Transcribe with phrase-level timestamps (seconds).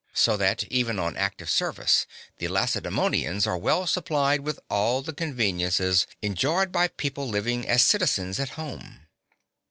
[0.15, 2.07] So that, even on active service,
[2.39, 8.39] the Lacedaemonians are well supplied with all the conveniences enjoyed by people living as citizens
[8.39, 9.01] at home.